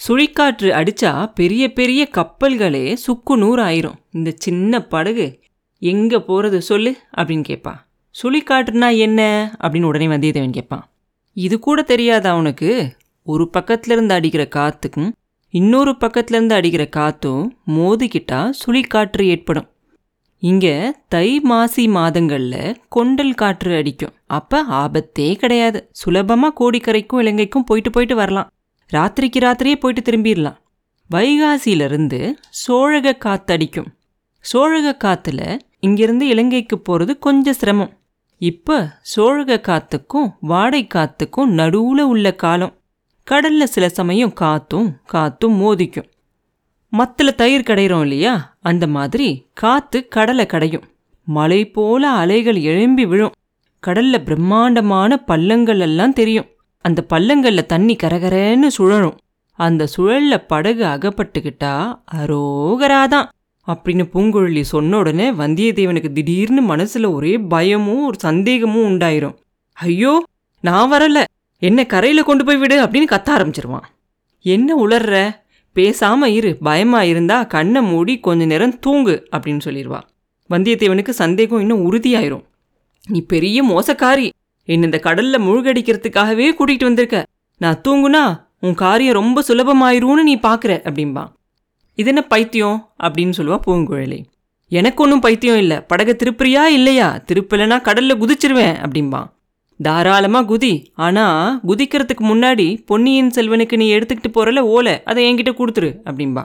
சுழிக்காற்று 0.00 0.70
அடித்தா 0.70 1.32
பெரிய 1.34 1.72
பெரிய 1.72 2.08
கப்பல்களே 2.10 2.94
சுக்கு 2.94 3.36
நூறு 3.36 3.62
ஆயிரும். 3.62 3.98
இந்த 4.10 4.32
சின்ன 4.36 4.86
படகு 4.86 5.40
எங்கே 5.78 6.18
போகிறது 6.18 6.62
சொல்லு? 6.62 6.96
அப்படின்னு 7.16 7.42
கேட்பான் 7.42 7.86
சுழிக்காற்றுனா 8.22 8.96
என்ன? 8.96 9.20
அப்படின்னு 9.60 9.82
உடனே 9.82 10.06
வந்தியத்தேவன் 10.06 10.50
கேட்பான். 10.50 10.88
இது 11.32 11.58
கூட 11.58 11.82
தெரியாதா 11.82 12.32
அவனுக்கு 12.32 12.96
ஒரு 13.24 13.50
பக்கத்துலேருந்து 13.58 14.12
அடிக்கிற 14.12 14.48
காற்றுக்கும் 14.56 15.12
இன்னொரு 15.50 15.96
பக்கத்துலேருந்து 16.00 16.52
அடிக்கிற 16.52 16.86
காற்றும் 16.86 17.58
மோதிக்கிட்டா 17.66 18.50
சுழிக்காற்று 18.66 19.22
ஏற்படும். 19.22 19.68
இங்கே 20.42 20.74
தை 21.08 21.28
மாசி 21.40 21.84
மாதங்களில் 21.88 22.76
கொண்டல் 22.88 23.34
காற்று 23.34 23.70
அடிக்கும். 23.76 24.12
அப்போ 24.26 24.58
ஆபத்தே 24.82 25.28
கிடையாது. 25.34 25.78
சுலபமாக 25.92 26.56
கோடிக்கரைக்கும் 26.60 27.22
இலங்கைக்கும் 27.22 27.66
போயிட்டு 27.66 27.90
போயிட்டு 27.90 28.14
வரலாம். 28.14 28.50
ராத்திரிக்கு 28.90 29.40
ராத்திரியே 29.46 29.76
போயிட்டு 29.80 30.02
திரும்பிடலாம். 30.08 30.58
வைகாசியிலிருந்து 31.10 32.20
சோழக 32.62 33.16
காத்தடிக்கும் 33.24 33.88
சோழக 34.44 34.88
காற்றுல 35.04 35.42
இங்கிருந்து 35.80 36.24
இலங்கைக்கு 36.26 36.76
போகிறது 36.78 37.18
கொஞ்சம் 37.18 37.58
சிரமம். 37.60 37.92
இப்போ 38.40 38.76
சோழக 39.12 39.60
காத்துக்கும் 39.68 40.28
வாடை 40.40 40.82
காத்துக்கும் 40.94 41.52
நடுவில் 41.60 42.04
உள்ள 42.12 42.34
காலம். 42.34 42.74
கடலில் 43.26 43.72
சில 43.74 43.88
சமயம் 43.88 44.34
காத்தும் 44.40 44.88
காத்தும் 45.12 45.56
மோதிக்கும். 45.56 46.08
மத்தில் 46.90 47.34
தயிர் 47.34 47.60
கடையிறோம் 47.60 48.00
இல்லையா? 48.00 48.56
அந்த 48.60 48.86
மாதிரி 48.86 49.46
காத்து 49.54 50.08
கடலை 50.08 50.46
கடையும். 50.46 50.82
மலை 51.24 51.64
போல 51.64 52.10
அலைகள் 52.10 52.56
எழும்பி 52.56 53.06
விழும். 53.06 53.32
கடல்ல 53.86 54.18
பிரம்மாண்டமான 54.18 55.16
பள்ளங்கள் 55.16 55.80
எல்லாம் 55.80 56.12
தெரியும். 56.12 56.46
அந்த 56.80 57.04
பள்ளங்கள்ல 57.10 57.66
தண்ணி 57.66 57.96
கரகரன்னு 57.96 58.66
சுழலும். 58.66 59.18
அந்த 59.52 59.88
சுழல்ல 59.96 60.44
படகு 60.46 60.84
அகப்பட்டுக்கிட்டா 60.84 62.00
அரோகராதான். 62.14 63.28
அப்படின்னு 63.66 64.08
பூங்குழலி 64.14 64.60
சொன்ன 64.60 64.98
உடனே 64.98 65.30
வந்தியத்தேவனுக்கு 65.30 66.12
திடீர்னு 66.12 66.76
மனசுல 66.76 67.12
ஒரே 67.12 67.38
பயமும் 67.38 68.06
ஒரு 68.06 68.18
சந்தேகமும் 68.18 68.84
உண்டாயிரும். 68.84 69.34
ஐயோ 69.72 70.24
நான் 70.60 70.92
வரல. 70.92 71.24
என்ன 71.58 71.86
கரையில் 71.86 72.22
கொண்டு 72.22 72.44
போய் 72.44 72.56
விடு 72.56 72.84
அப்படின்னு 72.84 73.10
கத்த 73.10 73.28
ஆரம்பிச்சிருவான். 73.38 73.82
என்ன 74.40 74.86
உளர்ற? 74.86 75.34
பேசாம 75.78 76.24
இரு 76.24 76.56
பயமா 76.56 77.02
இருந்தா 77.02 77.42
கண்ணை 77.42 77.82
மூடி 77.82 78.20
கொஞ்ச 78.20 78.44
நேரம் 78.44 78.78
தூங்கு 78.78 79.28
அப்படின்னு 79.36 79.60
சொல்லிடுவா 79.64 80.00
வந்தியத்தேவனுக்கு 80.50 81.10
சந்தேகம் 81.10 81.60
இன்னும் 81.60 81.92
உறுதியாயிரும். 81.92 82.44
நீ 83.08 83.20
பெரிய 83.20 83.64
மோசக்காரி. 83.64 84.30
என்ன 84.64 84.84
இந்த 84.84 85.00
கடல்ல 85.02 85.36
மூழ்கடிக்கிறதுக்காகவே 85.46 86.50
கூட்டிகிட்டு 86.58 86.82
வந்திருக்க. 86.82 87.26
நான் 87.56 87.80
தூங்குனா 87.88 88.46
உன் 88.60 88.74
காரியம் 88.74 89.14
ரொம்ப 89.14 89.42
சுலபமாயிரும்னு 89.48 90.22
நீ 90.22 90.36
பார்க்குற 90.36 90.74
அப்படிம்பான் 90.88 91.30
இது 91.94 92.08
என்ன 92.08 92.22
பைத்தியம்? 92.22 92.88
அப்படின்னு 93.02 93.32
சொல்லுவா 93.36 93.58
பூங்குழலி. 93.66 94.24
எனக்கு 94.68 95.02
ஒன்றும் 95.02 95.20
பைத்தியம் 95.20 95.56
இல்லை. 95.56 95.80
படகை 95.80 96.14
திருப்புறியா 96.14 96.64
இல்லையா? 96.64 97.22
திருப்பலைன்னா 97.32 97.76
கடல்ல 97.80 98.14
குதிச்சிருவேன் 98.14 98.76
அப்படிம்பான் 98.84 99.28
தாராளமாக 99.82 100.56
குதி. 100.56 100.86
ஆனால் 100.94 101.60
குதிக்கிறதுக்கு 101.66 102.20
முன்னாடி 102.20 102.82
பொன்னியின் 102.86 103.30
செல்வனுக்கு 103.34 103.76
நீ 103.76 103.92
எடுத்துக்கிட்டு 103.92 104.34
போறல 104.34 104.58
ஓலை 104.58 105.02
அதை 105.02 105.34
என்கிட்ட 105.34 105.54
கொடுத்துரு 105.58 105.96
அப்படிம்பா. 106.04 106.44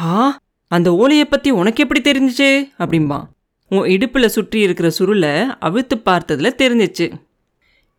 ஆ? 0.00 0.38
அந்த 0.68 0.94
ஓலையை 0.94 1.24
பற்றி 1.24 1.50
உனக்கு 1.50 1.82
எப்படி 1.82 2.00
தெரிஞ்சிச்சு? 2.00 2.70
அப்படின்பா 2.78 3.22
உன் 3.68 3.88
இடுப்பில் 3.88 4.28
சுற்றி 4.28 4.60
இருக்கிற 4.60 4.90
சுருளை 4.98 5.56
அவிழ்த்து 5.60 5.96
பார்த்ததுல 5.96 6.50
தெரிஞ்சிச்சு. 6.62 7.12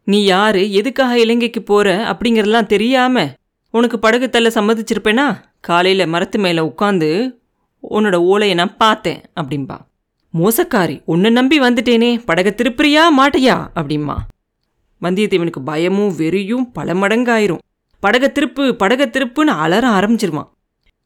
நீ 0.04 0.24
யாரு 0.24 0.72
எதுக்காக 0.72 1.20
இலங்கைக்கு 1.20 1.62
போற 1.62 2.12
அப்படிங்கிறதெல்லாம் 2.12 2.66
தெரியாம 2.66 3.34
உனக்கு 3.72 4.00
படகு 4.00 4.30
தள்ள 4.30 4.50
சம்மதிச்சிருப்பேனா? 4.50 5.36
காலையில் 5.60 6.08
மரத்து 6.08 6.40
மேலே 6.40 6.60
உட்காந்து 6.60 7.38
உன்னோட 7.90 8.16
ஓலையை 8.16 8.56
நான் 8.56 8.78
பார்த்தேன் 8.78 9.22
அப்படிம்பா. 9.42 9.78
மோசக்காரி 10.34 11.02
உன்னை 11.06 11.30
நம்பி 11.30 11.60
வந்துட்டேனே 11.60 12.22
படகை 12.26 12.54
திருப்புறியா 12.56 13.02
மாட்டையா 13.18 13.68
அப்படிம்பா. 13.76 14.16
வந்தியத்தேவனுக்கு 15.02 15.62
பயமும் 15.66 16.16
வெறியும் 16.18 16.66
பல 16.74 16.94
மடங்காயிரும். 16.94 17.64
படக 18.04 18.26
திருப்பு 18.28 18.64
படக 18.84 19.06
திருப்புன்னு 19.06 19.54
அலற 19.64 19.90
ஆரம்பிச்சிருவான். 19.90 20.50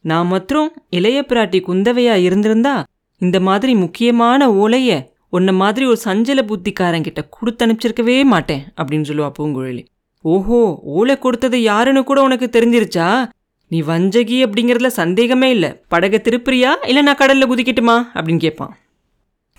நான் 0.01 0.27
மற்றும் 0.27 0.71
இளைய 0.89 1.25
பிராட்டி 1.27 1.59
குந்தவையா 1.67 2.15
இருந்திருந்தா 2.15 2.83
இந்த 3.17 3.39
மாதிரி 3.39 3.75
முக்கியமான 3.75 4.49
ஓலைய 4.51 5.05
உன்ன 5.29 5.51
மாதிரி 5.51 5.85
ஒரு 5.85 5.97
சஞ்சல 6.05 6.41
புத்திக்காரங்கிட்ட 6.51 7.21
கொடுத்து 7.29 7.65
அனுப்பிச்சிருக்கவே 7.65 8.23
மாட்டேன் 8.23 8.63
அப்படின்னு 8.77 9.09
சொல்லுவா 9.09 9.31
பூங்குழலி. 9.39 9.85
ஓஹோ 10.21 10.79
ஓலை 10.83 11.17
கொடுத்தது 11.17 11.61
யாருன்னு 11.61 12.03
கூட 12.03 12.21
உனக்கு 12.21 12.49
தெரிஞ்சிருச்சா? 12.51 13.29
நீ 13.67 13.81
வஞ்சகி 13.81 14.37
அப்படிங்கிறதுல 14.45 14.87
சந்தேகமே 14.87 15.49
இல்லை. 15.49 15.69
படக 15.91 16.17
திருப்புறியா? 16.21 16.71
இல்லை 16.87 17.01
நான் 17.01 17.17
கடல்ல 17.17 17.47
குதிக்கட்டுமா? 17.51 17.97
அப்படின்னு 18.13 18.37
கேட்பான் 18.37 18.77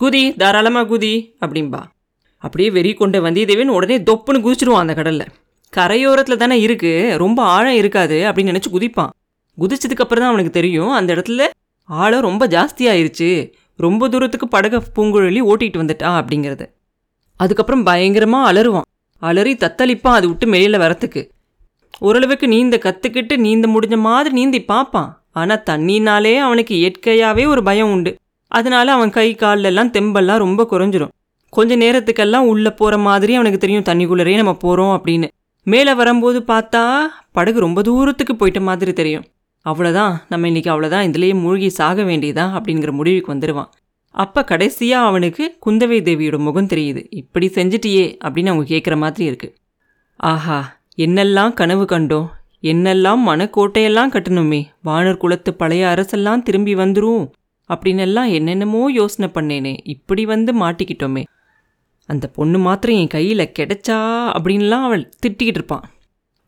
குதி 0.01 0.37
தாராளமா 0.37 0.81
குதி 0.81 1.15
அப்படின்பா 1.41 1.81
அப்படியே 2.45 2.71
வெறி 2.77 2.93
கொண்ட 2.95 3.17
வந்தியத்தேவன் 3.21 3.77
உடனே 3.77 3.97
தொப்புன்னு 4.09 4.45
குதிச்சிருவான் 4.45 4.85
அந்த 4.85 4.95
கடலில். 4.99 5.31
கரையோரத்தில் 5.73 6.41
தானே 6.43 6.57
இருக்குது 6.67 7.17
ரொம்ப 7.23 7.41
ஆழம் 7.55 7.79
இருக்காது 7.81 8.19
அப்படின்னு 8.29 8.53
நினச்சி 8.53 8.71
குதிப்பான். 8.77 9.13
குதிச்சதுக்கப்புறம் 9.59 10.23
தான் 10.25 10.33
அவனுக்கு 10.33 10.53
தெரியும் 10.59 10.93
அந்த 10.99 11.11
இடத்துல 11.15 11.47
ஆழம் 11.89 12.27
ரொம்ப 12.29 12.47
ஜாஸ்தியாயிருச்சு 12.55 13.29
ரொம்ப 13.85 14.09
தூரத்துக்கு 14.09 14.47
படக 14.55 14.81
பூங்குழலி 14.97 15.41
ஓட்டிகிட்டு 15.51 15.83
வந்துட்டா 15.83 16.09
அப்படிங்கிறது. 16.21 16.65
அதுக்கப்புறம் 17.41 17.85
பயங்கரமாக 17.91 18.49
அலறுவான். 18.51 18.89
அலறி 19.23 19.53
தத்தளிப்பான் 19.65 20.19
அது 20.19 20.27
விட்டு 20.29 20.47
மேலே 20.47 20.79
வரத்துக்கு 20.79 21.23
ஓரளவுக்கு 21.99 22.47
நீந்த 22.49 22.77
கற்றுக்கிட்டு 22.85 23.35
நீந்த 23.47 23.67
முடிஞ்ச 23.69 23.97
மாதிரி 24.09 24.35
நீந்தி 24.35 24.61
பார்ப்பான். 24.73 25.09
ஆனால் 25.41 25.65
தண்ணினாலே 25.71 26.35
அவனுக்கு 26.47 26.75
இயற்கையாகவே 26.81 27.45
ஒரு 27.47 27.63
பயம் 27.63 27.91
உண்டு. 27.95 28.13
அதனால 28.53 28.93
அவன் 28.93 29.15
கை 29.17 29.29
காலிலெல்லாம் 29.35 29.93
தெம்பெல்லாம் 29.97 30.45
ரொம்ப 30.45 30.67
குறைஞ்சிரும். 30.71 31.13
கொஞ்ச 31.57 31.77
நேரத்துக்கெல்லாம் 31.77 32.49
உள்ளே 32.53 32.71
போகிற 32.71 32.99
மாதிரி 32.99 33.33
அவனுக்கு 33.35 33.59
தெரியும் 33.59 33.89
தண்ணிக்குள்ளரே 33.89 34.35
நம்ம 34.37 34.55
போகிறோம் 34.55 34.93
அப்படின்னு. 34.97 35.29
மேலே 35.67 35.93
வரும்போது 35.95 36.39
பார்த்தா 36.41 36.83
படகு 37.33 37.59
ரொம்ப 37.61 37.83
தூரத்துக்கு 37.83 38.35
போயிட்ட 38.35 38.61
மாதிரி 38.61 38.93
தெரியும். 38.93 39.25
அவ்வளோதான் 39.67 40.15
நம்ம 40.29 40.47
இன்னைக்கு 40.47 40.71
அவ்வளோதான் 40.71 41.07
இதுலேயே 41.09 41.35
மூழ்கி 41.35 41.69
சாக 41.69 42.03
வேண்டியதா 42.03 42.45
அப்படிங்கிற 42.59 42.91
முடிவுக்கு 42.91 43.35
வந்துடுவான் 43.35 43.71
அப்போ 44.15 44.41
கடைசியாக 44.45 45.09
அவனுக்கு 45.09 45.45
குந்தவை 45.67 45.99
தேவியோட 46.07 46.39
முகம் 46.39 46.67
தெரியுது. 46.67 47.03
இப்படி 47.11 47.47
செஞ்சிட்டியே 47.49 48.05
அப்படின்னு 48.25 48.53
அவங்க 48.53 48.67
கேட்குற 48.75 48.97
மாதிரி 48.97 49.25
இருக்குது 49.31 49.55
ஆஹா 50.17 50.59
என்னெல்லாம் 50.99 51.53
கனவு 51.53 51.85
கண்டோம். 51.85 52.29
என்னெல்லாம் 52.63 53.21
மனக்கோட்டையெல்லாம் 53.27 54.15
கட்டணுமே. 54.15 54.59
வானர் 54.85 55.21
குலத்து 55.23 55.51
பழைய 55.55 55.85
அரசெல்லாம் 55.93 56.43
திரும்பி 56.43 56.75
வந்துடும் 56.75 57.23
அப்படின்னெல்லாம் 57.71 58.29
என்னென்னமோ 58.33 58.83
யோசனை 58.93 59.29
பண்ணேனே. 59.35 59.75
இப்படி 59.95 60.25
வந்து 60.25 60.53
மாட்டிக்கிட்டோமே. 60.63 61.23
அந்த 62.13 62.27
பொண்ணு 62.29 62.59
மாத்திரம் 62.59 63.01
என் 63.03 63.15
கையில் 63.17 63.53
கிடைச்சா 63.59 63.99
அப்படின்லாம் 64.37 64.87
அவள் 64.89 65.11
திட்டிக்கிட்டு 65.23 65.61
இருப்பான் 65.61 65.87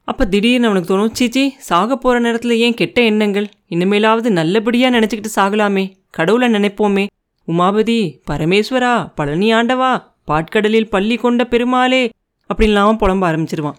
அப்போ 0.09 0.23
திடீர்னு 0.27 0.69
அவனுக்கு 0.69 0.91
தோணும் 0.91 1.17
சீச்சி 1.19 1.43
சாக 1.69 1.97
போகிற 1.97 2.17
நேரத்தில் 2.21 2.55
ஏன் 2.59 2.75
கெட்ட 2.75 2.99
எண்ணங்கள்? 3.03 3.47
இனிமேலாவது 3.69 4.29
நல்லபடியாக 4.39 4.95
நினச்சிக்கிட்டு 4.97 5.31
சாகலாமே. 5.37 5.85
கடவுளை 6.11 6.47
நினைப்போமே. 6.55 7.05
உமாபதி 7.49 7.99
பரமேஸ்வரா 8.31 8.95
பழனி 9.15 9.49
ஆண்டவா 9.59 9.93
பாட்கடலில் 10.31 10.91
பள்ளி 10.95 11.17
கொண்ட 11.17 11.45
பெருமாளே 11.53 12.03
அப்படின்லாம் 12.51 13.01
புலம்ப 13.03 13.25
ஆரம்பிச்சிருவான். 13.31 13.79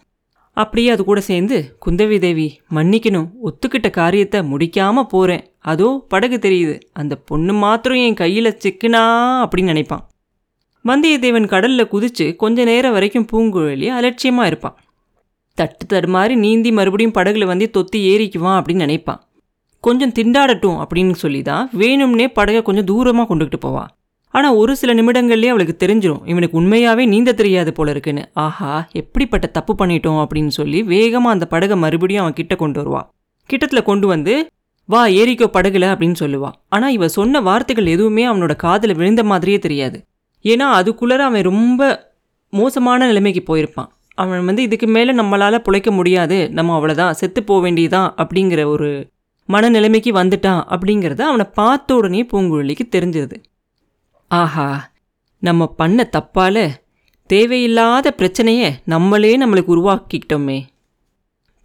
அப்படியே 0.58 0.90
அது 0.90 1.04
கூட 1.04 1.20
சேர்ந்து 1.30 1.58
குந்தவி 1.86 2.18
தேவி 2.20 2.48
மன்னிக்கணும். 2.76 3.30
ஒத்துக்கிட்ட 3.48 3.90
காரியத்தை 4.00 4.42
முடிக்காம 4.52 5.04
போகிறேன் 5.14 5.46
அதோ 5.72 5.90
படகு 6.08 6.40
தெரியுது. 6.46 6.76
அந்த 6.94 7.14
பொண்ணு 7.30 7.54
மாத்திரம் 7.64 8.04
என் 8.08 8.20
கையில் 8.24 8.58
சிக்குனா 8.64 9.04
அப்படின்னு 9.44 9.74
நினைப்பான். 9.74 10.04
வந்தியத்தேவன் 10.86 11.48
கடல்ல 11.54 11.82
குதிச்சு 11.92 12.36
கொஞ்ச 12.36 12.64
நேரம் 12.64 12.92
வரைக்கும் 12.92 13.28
பூங்குழலி 13.32 13.88
அலட்சியமா 13.98 14.46
இருப்பான் 14.46 14.78
தட்டு 15.58 15.86
தடுமாறி 15.94 16.36
நீந்தி 16.36 16.72
மறுபடியும் 16.72 17.14
படகுல 17.14 17.46
வந்து 17.46 17.66
தொத்தி 17.78 18.00
ஏறிக்குவான் 18.14 18.58
அப்படின்னு 18.60 18.86
நினைப்பான் 18.86 19.22
கொஞ்சம் 19.84 20.12
திண்டாடட்டும் 20.12 20.80
அப்படின்னு 20.84 21.12
சொல்லி 21.12 21.42
தான் 21.42 21.70
வேணும்னே 21.78 22.28
படகை 22.34 22.62
கொஞ்சம் 22.62 22.88
தூரமாக 22.92 23.28
கொண்டுகிட்டு 23.30 23.60
போவான் 23.60 23.92
ஆனால் 24.34 24.56
ஒரு 24.56 24.76
சில 24.76 24.92
நிமிடங்கள்லேயே 24.94 25.52
அவளுக்கு 25.54 25.76
தெரிஞ்சிடும் 25.86 26.22
இவனுக்கு 26.26 26.58
உண்மையாகவே 26.58 27.04
நீந்த 27.06 27.32
தெரியாது 27.32 27.72
போல 27.74 27.92
இருக்குன்னு. 27.92 28.24
ஆஹா 28.34 28.88
எப்படிப்பட்ட 28.92 29.48
தப்பு 29.48 29.74
பண்ணிட்டோம் 29.80 30.22
அப்படின்னு 30.24 30.48
சொல்லி 30.48 30.80
வேகமாக 30.84 31.36
அந்த 31.36 31.46
படகை 31.46 31.78
மறுபடியும் 31.78 32.22
அவன் 32.22 32.34
கிட்ட 32.34 32.56
கொண்டு 32.56 32.80
வருவா. 32.82 33.02
கிட்டத்தில் 33.50 33.88
கொண்டு 33.90 34.08
வந்து 34.08 34.34
வா 34.90 35.02
ஏறிக்கோ 35.20 35.48
படகுல 35.58 35.86
அப்படின்னு 35.94 36.18
சொல்லுவா. 36.20 36.50
ஆனால் 36.70 36.92
இவ 36.92 37.08
சொன்ன 37.08 37.42
வார்த்தைகள் 37.42 37.86
எதுவுமே 37.86 38.26
அவனோட 38.28 38.56
காதில் 38.56 38.96
விழுந்த 38.96 39.24
மாதிரியே 39.24 39.60
தெரியாது. 39.60 40.00
ஏன்னா 40.46 40.72
அதுக்குள்ளே 40.72 41.18
அவன் 41.18 41.42
ரொம்ப 41.42 42.12
மோசமான 42.50 43.06
நிலைமைக்கு 43.06 43.44
போயிருப்பான். 43.48 43.88
அவன் 44.16 44.46
வந்து 44.46 44.64
இதுக்கு 44.64 44.88
மேலே 44.88 45.14
நம்மளால் 45.14 45.58
பிழைக்க 45.58 45.92
முடியாது. 45.92 46.50
நம்ம 46.50 46.80
அவ்வளோதான் 46.80 47.12
செத்து 47.12 47.44
போக 47.44 47.70
வேண்டியதான் 47.70 48.14
அப்படிங்கிற 48.18 48.66
ஒரு 48.66 49.10
மனநிலைமைக்கு 49.50 50.12
வந்துட்டான் 50.14 50.64
அப்படிங்கிறத 50.70 51.20
அவனை 51.22 51.46
பார்த்த 51.46 51.96
உடனே 51.96 52.24
பூங்குழலிக்கு 52.24 52.90
தெரிஞ்சிருது. 52.96 53.38
ஆஹா! 54.28 54.92
நம்ம 55.40 55.68
பண்ண 55.68 56.10
தப்பால் 56.18 56.72
தேவையில்லாத 57.28 58.12
பிரச்சனையை 58.12 58.76
நம்மளே 58.86 59.38
நம்மளுக்கு 59.38 59.74
உருவாக்கிக்கிட்டோமே 59.76 60.66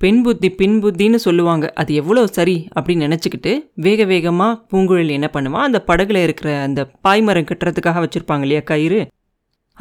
பெண் 0.01 0.21
புத்தி 0.23 0.49
பின் 0.51 0.77
புத்தின்னு 0.83 1.19
சொல்லுவாங்க. 1.25 1.67
அது 1.73 1.95
எவ்வளோ 1.95 2.27
சரி 2.27 2.69
அப்படின்னு 2.75 3.07
நினச்சிக்கிட்டு 3.07 3.53
வேக 3.75 4.05
வேகமாக 4.05 4.53
பூங்குழலி 4.71 5.11
என்ன 5.11 5.29
பண்ணுவான் 5.33 5.67
அந்த 5.69 5.85
படகுல 5.87 6.23
இருக்கிற 6.23 6.51
அந்த 6.61 6.81
பாய்மரம் 7.09 7.49
கட்டுறதுக்காக 7.51 8.03
வச்சுருப்பாங்க 8.05 8.41
இல்லையா 8.41 8.61
கயிறு? 8.61 9.01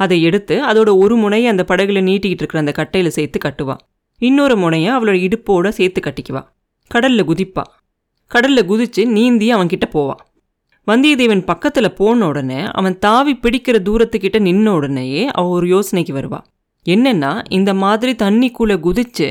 அதை 0.00 0.22
எடுத்து 0.22 0.56
அதோட 0.66 0.90
ஒரு 0.96 1.16
முனையை 1.16 1.48
அந்த 1.50 1.64
படகுல 1.68 2.00
நீட்டிக்கிட்டு 2.08 2.44
இருக்கிற 2.44 2.58
அந்த 2.58 2.72
கட்டையில் 2.72 3.08
சேர்த்து 3.08 3.38
கட்டுவாள் 3.44 3.82
இன்னொரு 4.22 4.56
முனையை 4.56 4.90
அவளோட 4.92 5.16
இடுப்போட 5.26 5.68
சேர்த்து 5.68 6.00
கட்டிக்குவா. 6.00 6.42
கடலில் 6.90 7.24
குதிப்பா. 7.24 7.64
கடலில் 8.30 8.66
குதித்து 8.66 9.06
நீந்தி 9.06 9.54
அவன்கிட்ட 9.54 9.86
போவான் 9.90 10.22
வந்தியத்தேவன் 10.86 11.44
பக்கத்தில் 11.44 11.92
போன 11.92 12.26
உடனே 12.26 12.60
அவன் 12.72 12.98
தாவி 12.98 13.32
பிடிக்கிற 13.42 13.76
தூரத்துக்கிட்ட 13.88 14.38
நின்ன 14.48 14.68
உடனேயே 14.68 15.22
அவள் 15.28 15.50
ஒரு 15.50 15.66
யோசனைக்கு 15.74 16.12
வருவாள் 16.12 16.46
என்னென்னா 16.86 17.32
இந்த 17.48 17.70
மாதிரி 17.74 18.12
தண்ணிக்குள்ளே 18.24 18.76
குதித்து 18.80 19.28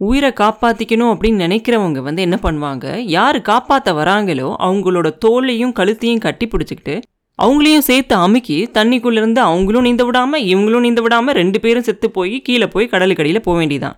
உயிரை 0.00 0.30
காப்பாற்றிக்கணும் 0.30 1.12
அப்படின்னு 1.12 1.44
நினைக்கிறவங்க 1.46 1.98
வந்து 1.98 2.22
என்ன 2.22 2.38
பண்ணுவாங்க? 2.42 2.96
யார் 2.96 3.40
காப்பாற்ற 3.40 3.92
வராங்களோ 3.92 4.48
அவங்களோட 4.66 5.08
தோலையும் 5.24 5.72
கழுத்தையும் 5.72 6.18
கட்டி 6.18 6.46
பிடிச்சிக்கிட்டு 6.46 7.00
அவங்களையும் 7.38 7.86
சேர்த்து 7.88 8.14
அமுக்கி 8.14 8.70
தண்ணிக்குள்ளேருந்து 8.74 9.38
அவங்களும் 9.38 9.82
நீந்த 9.82 10.04
விடாமல் 10.04 10.42
இவங்களும் 10.42 10.80
நீந்த 10.80 11.00
விடாமல் 11.00 11.34
ரெண்டு 11.34 11.60
பேரும் 11.60 11.82
செத்து 11.82 12.10
போய் 12.10 12.42
கீழே 12.42 12.66
போய் 12.66 12.90
கடலுக்கடியில் 12.92 13.38
போக 13.38 13.56
வேண்டியதான் 13.58 13.96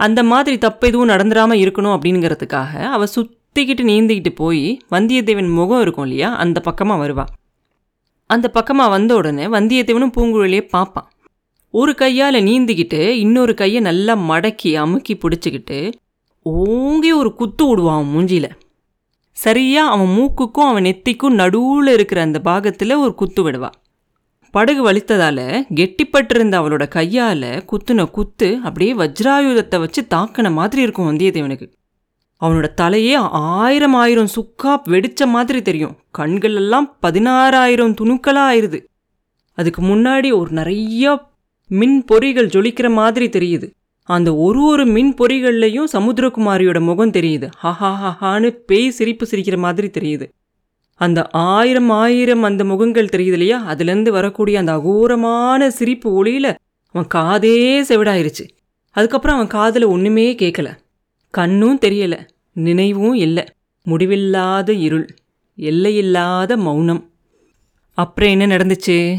அந்த 0.00 0.22
மாதிரி 0.22 0.58
தப்பு 0.58 0.86
எதுவும் 0.88 1.08
நடந்துடாமல் 1.08 1.60
இருக்கணும் 1.64 1.94
அப்படிங்கிறதுக்காக 1.96 2.72
அவள் 2.88 3.12
சுற்றிக்கிட்டு 3.16 3.84
நீந்திக்கிட்டு 3.90 4.32
போய் 4.34 4.80
வந்தியத்தேவன் 4.90 5.52
முகம் 5.52 5.80
இருக்கும் 5.80 6.04
இல்லையா? 6.04 6.36
அந்த 6.36 6.60
பக்கமாக 6.60 7.00
வருவாள் 7.00 7.30
அந்த 8.26 8.48
பக்கமாக 8.48 8.90
வந்த 8.90 9.14
உடனே 9.14 9.46
வந்தியத்தேவனும் 9.46 10.14
பூங்குழலியை 10.16 10.68
பார்ப்பான். 10.68 11.08
ஒரு 11.78 11.92
கையால் 11.94 12.38
நீந்திக்கிட்டு 12.48 13.00
இன்னொரு 13.22 13.54
கையை 13.54 13.80
நல்லா 13.80 14.14
மடக்கி 14.28 14.70
அமுக்கி 14.74 15.14
பிடிச்சிக்கிட்டு 15.14 15.78
ஓங்கி 16.42 17.10
ஒரு 17.12 17.30
குத்து 17.34 17.64
விடுவான் 17.68 17.96
அவன் 17.96 18.12
மூஞ்சியில். 18.12 18.50
சரியாக 19.36 19.92
அவன் 19.94 20.12
மூக்குக்கும் 20.16 20.68
அவன் 20.70 20.84
நெத்திக்கும் 20.84 21.36
நடுவில் 21.40 21.92
இருக்கிற 21.94 22.20
அந்த 22.20 22.38
பாகத்தில் 22.38 22.94
ஒரு 22.94 23.14
குத்து 23.14 23.42
விடுவான் 23.42 23.76
படகு 24.54 24.82
வலித்ததால் 24.86 25.44
கெட்டிப்பட்டிருந்த 25.74 26.54
அவளோட 26.60 26.88
கையால் 26.88 27.46
குத்துன 27.72 28.08
குத்து 28.10 28.48
அப்படியே 28.62 28.92
வஜ்ராயுதத்தை 28.94 29.78
வச்சு 29.78 30.02
தாக்கின 30.14 30.52
மாதிரி 30.52 30.82
இருக்கும் 30.82 31.08
வந்தியத்தேவனுக்கு. 31.10 31.68
அவனோட 32.40 32.66
தலையே 32.80 33.14
ஆயிரம் 33.60 33.94
ஆயிரம் 33.94 34.34
சுக்கா 34.36 34.72
வெடிச்ச 34.88 35.26
மாதிரி 35.26 35.62
தெரியும். 35.62 35.96
கண்களெல்லாம் 36.18 36.90
பதினாறாயிரம் 37.02 37.96
துணுக்களாக 38.00 38.50
ஆயிடுது 38.50 38.80
அதுக்கு 39.58 39.82
முன்னாடி 39.82 40.28
ஒரு 40.38 40.50
நிறைய 40.50 41.34
மின் 41.68 42.04
பொறிகள் 42.12 42.46
ஜொலிக்கிற 42.46 42.92
மாதிரி 42.92 43.28
தெரியுது. 43.28 43.70
அந்த 44.02 44.36
ஒரு 44.36 44.64
ஒரு 44.64 44.86
மின் 44.86 45.14
பொறிகள்லையும் 45.14 45.84
சமுத்திரகுமாரியோட 45.92 46.80
முகம் 46.80 47.10
தெரியுது. 47.10 47.50
ஹஹாஹான்னு 47.62 48.50
பேய் 48.50 48.90
சிரிப்பு 48.90 49.26
சிரிக்கிற 49.30 49.58
மாதிரி 49.58 49.88
தெரியுது. 49.88 50.30
அந்த 50.94 51.28
ஆயிரம் 51.32 51.90
ஆயிரம் 51.90 52.42
அந்த 52.42 52.64
முகங்கள் 52.64 53.12
தெரியுது 53.12 53.32
இல்லையா? 53.32 53.74
அதுலேருந்து 53.74 54.08
வரக்கூடிய 54.08 54.58
அந்த 54.58 54.72
அகோரமான 54.76 55.68
சிரிப்பு 55.68 56.12
ஒளியில் 56.12 56.56
அவன் 56.90 57.08
காதே 57.14 57.82
செவிடாயிருச்சு. 57.82 58.48
அதுக்கப்புறம் 58.90 59.36
அவன் 59.36 59.48
காதில் 59.48 59.84
ஒன்றுமே 59.84 60.34
கேட்கல 60.34 60.78
கண்ணும் 61.30 61.78
தெரியல 61.78 62.18
நினைவும் 62.52 63.14
இல்லை. 63.14 63.44
முடிவில்லாத 63.82 64.72
இருள் 64.72 65.14
எல்லையில்லாத 65.56 66.56
மௌனம். 66.56 67.10
அப்புறம் 67.94 68.30
என்ன 68.30 68.46
நடந்துச்சு? 68.46 69.18